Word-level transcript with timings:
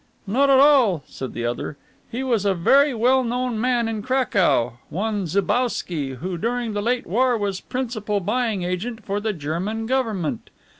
"Not 0.25 0.49
at 0.49 0.59
all," 0.59 1.03
said 1.05 1.33
the 1.35 1.45
other. 1.45 1.77
"He 2.11 2.23
was 2.23 2.43
a 2.43 2.55
very 2.55 2.91
well 2.91 3.23
known 3.23 3.61
man 3.61 3.87
in 3.87 4.01
Cracow, 4.01 4.79
one 4.89 5.27
Zibowski, 5.27 6.15
who 6.15 6.39
during 6.39 6.73
the 6.73 6.81
late 6.81 7.05
war 7.05 7.37
was 7.37 7.61
principal 7.61 8.19
buying 8.19 8.63
agent 8.63 9.05
for 9.05 9.19
the 9.19 9.31
German 9.31 9.85
Government. 9.85 10.49